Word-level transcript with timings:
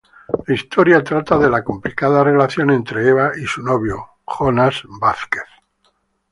La 0.47 0.55
historia 0.55 1.03
trata 1.03 1.37
de 1.37 1.47
la 1.47 1.63
complicada 1.63 2.23
relación 2.23 2.71
entre 2.71 3.07
Eva 3.07 3.33
y 3.37 3.45
su 3.45 3.61
novio, 3.61 4.03
Jonas 4.25 4.81
Vasquez. 4.99 5.43